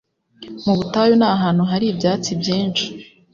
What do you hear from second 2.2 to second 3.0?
byinshi